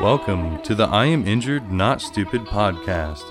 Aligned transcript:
Welcome 0.00 0.62
to 0.62 0.76
the 0.76 0.84
I 0.84 1.06
Am 1.06 1.26
Injured 1.26 1.72
Not 1.72 2.00
Stupid 2.00 2.42
podcast, 2.42 3.24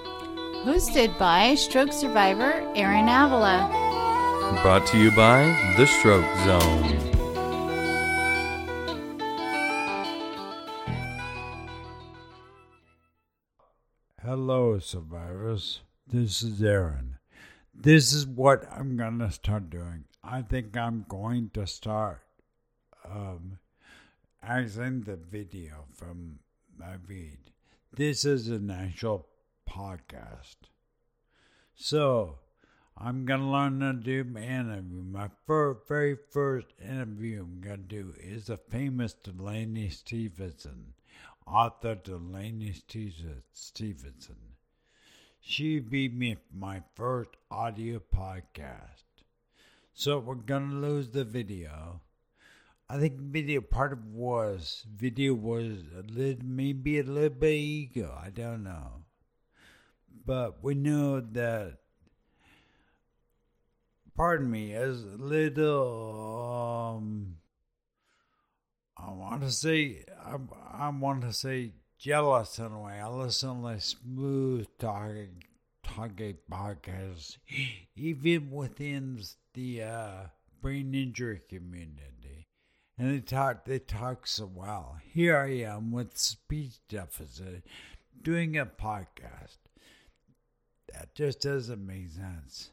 Hosted 0.66 1.18
by 1.18 1.56
stroke 1.56 1.94
survivor 1.94 2.62
Aaron 2.76 3.08
Avila. 3.08 3.70
brought 4.62 4.86
to 4.88 4.98
you 4.98 5.10
by 5.12 5.44
The 5.78 5.86
Stroke 5.86 6.26
Zone. 6.44 7.08
Hello, 14.22 14.78
survivors. 14.80 15.80
This 16.06 16.44
is 16.44 16.62
Aaron. 16.62 17.16
This 17.74 18.12
is 18.12 18.28
what 18.28 18.70
I'm 18.70 18.98
going 18.98 19.20
to 19.20 19.32
start 19.32 19.70
doing. 19.70 20.04
I 20.22 20.42
think 20.42 20.76
I'm 20.76 21.06
going 21.08 21.50
to 21.54 21.66
start 21.66 22.20
um, 23.10 23.60
accessing 24.46 25.06
the 25.06 25.16
video 25.16 25.86
from 25.94 26.40
my 26.78 26.98
feed. 27.08 27.40
This 27.94 28.26
is 28.26 28.48
an 28.48 28.70
actual 28.70 29.28
podcast. 29.70 30.56
So, 31.76 32.40
I'm 32.98 33.26
going 33.26 33.42
to 33.42 33.46
learn 33.46 33.80
to 33.80 33.94
do 33.94 34.24
my 34.24 34.42
interview. 34.42 35.04
My 35.04 35.30
fir- 35.46 35.78
very 35.88 36.18
first 36.32 36.68
interview 36.82 37.42
I'm 37.42 37.62
going 37.62 37.88
to 37.88 38.04
do 38.04 38.14
is 38.20 38.48
the 38.48 38.58
famous 38.58 39.14
Delaney 39.14 39.90
Stevenson, 39.90 40.94
author 41.46 41.96
Delaney 41.96 42.74
Stevenson. 43.54 44.38
She 45.40 45.80
beat 45.80 46.14
me 46.14 46.38
my 46.54 46.84
first 46.96 47.30
audio 47.50 48.02
podcast. 48.14 49.06
So 49.94 50.20
we're 50.20 50.36
gonna 50.36 50.76
lose 50.76 51.10
the 51.10 51.24
video. 51.24 52.02
I 52.90 52.98
think 53.00 53.20
video 53.20 53.60
part 53.60 53.92
of 53.92 54.06
was 54.14 54.86
video 54.96 55.34
was 55.34 55.84
a 55.98 56.04
little 56.10 56.46
maybe 56.46 57.00
a 57.00 57.04
little 57.04 57.30
bit 57.30 57.54
ego. 57.54 58.18
I 58.24 58.30
don't 58.30 58.64
know, 58.64 59.04
but 60.26 60.64
we 60.64 60.76
know 60.76 61.20
that. 61.20 61.80
Pardon 64.16 64.50
me, 64.50 64.74
as 64.74 65.04
a 65.04 65.18
little. 65.18 66.96
Um, 66.98 67.36
I 68.98 69.12
want 69.12 69.42
to 69.42 69.52
say 69.52 70.06
I, 70.26 70.38
I 70.72 70.90
want 70.90 71.22
to 71.24 71.34
say 71.34 71.74
jealous 72.00 72.58
in 72.58 72.72
a 72.72 72.80
way. 72.80 73.00
I 73.00 73.10
listen 73.10 73.64
to 73.64 73.80
smooth 73.82 74.66
talking 74.80 75.44
talking 75.84 76.38
podcasts, 76.50 77.38
even 77.96 78.50
within 78.50 79.22
the 79.54 79.84
uh, 79.84 80.14
brain 80.62 80.94
injury 80.94 81.42
community, 81.50 82.17
and 82.98 83.14
they 83.14 83.20
talk 83.20 83.66
they 83.66 83.80
talk 83.80 84.26
so 84.26 84.50
well. 84.54 84.98
Here 85.14 85.38
I 85.38 85.60
am 85.72 85.92
with 85.92 86.18
speech 86.18 86.80
deficit, 86.90 87.64
doing 88.22 88.58
a 88.58 88.66
podcast. 88.66 89.58
That 90.94 91.14
just 91.14 91.42
doesn't 91.42 91.86
make 91.86 92.10
sense, 92.10 92.72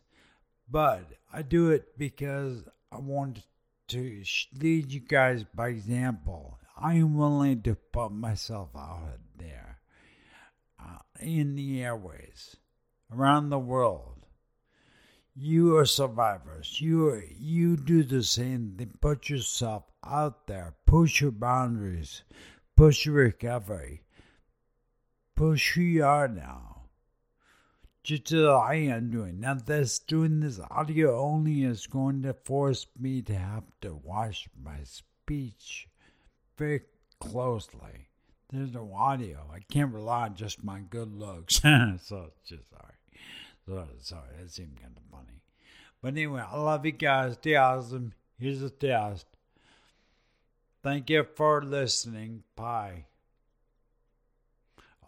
but 0.70 1.04
I 1.32 1.42
do 1.42 1.70
it 1.70 1.98
because 1.98 2.64
I 2.90 2.98
want 2.98 3.42
to 3.88 4.22
lead 4.58 4.92
you 4.92 5.00
guys 5.00 5.44
by 5.54 5.68
example. 5.68 6.58
I 6.76 6.94
am 6.94 7.16
willing 7.16 7.62
to 7.62 7.74
put 7.74 8.10
myself 8.10 8.70
out 8.76 9.18
there 9.36 9.78
uh, 10.80 10.98
in 11.20 11.54
the 11.54 11.82
airways 11.82 12.56
around 13.12 13.50
the 13.50 13.58
world. 13.58 14.13
You 15.36 15.76
are 15.76 15.86
survivors. 15.86 16.80
You 16.80 17.20
you 17.36 17.76
do 17.76 18.04
the 18.04 18.22
same 18.22 18.74
thing. 18.78 18.92
Put 19.00 19.28
yourself 19.28 19.82
out 20.04 20.46
there. 20.46 20.74
Push 20.86 21.20
your 21.20 21.32
boundaries. 21.32 22.22
Push 22.76 23.06
your 23.06 23.16
recovery. 23.16 24.02
Push 25.34 25.74
who 25.74 25.82
you 25.82 26.04
are 26.04 26.28
now. 26.28 26.74
Just 28.04 28.32
I 28.32 28.74
am 28.74 29.10
doing. 29.10 29.40
Now, 29.40 29.54
this 29.54 29.98
doing 29.98 30.38
this 30.38 30.60
audio 30.70 31.18
only 31.18 31.64
is 31.64 31.86
going 31.88 32.22
to 32.22 32.34
force 32.34 32.86
me 32.96 33.22
to 33.22 33.34
have 33.34 33.64
to 33.80 33.94
watch 33.94 34.46
my 34.62 34.84
speech 34.84 35.88
very 36.56 36.82
closely. 37.18 38.08
There's 38.52 38.72
no 38.72 38.92
audio. 38.94 39.50
I 39.52 39.60
can't 39.72 39.92
rely 39.92 40.26
on 40.26 40.36
just 40.36 40.62
my 40.62 40.80
good 40.90 41.12
looks. 41.12 41.56
so 41.62 42.30
just 42.46 42.70
sorry. 42.70 42.94
So, 43.66 43.86
sorry, 44.00 44.36
that 44.38 44.50
seemed 44.50 44.80
kind 44.80 44.96
of 44.96 45.02
funny. 45.10 45.40
But 46.02 46.08
anyway, 46.08 46.42
I 46.46 46.58
love 46.58 46.84
you 46.84 46.92
guys. 46.92 47.34
Stay 47.34 47.54
awesome. 47.54 48.12
Here's 48.38 48.60
the 48.60 48.70
test. 48.70 49.26
Thank 50.82 51.08
you 51.08 51.26
for 51.34 51.62
listening. 51.62 52.42
Bye. 52.56 53.06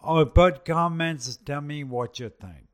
Oh, 0.02 0.24
put 0.24 0.64
comments. 0.64 1.36
Tell 1.36 1.60
me 1.60 1.84
what 1.84 2.18
you 2.18 2.30
think. 2.30 2.65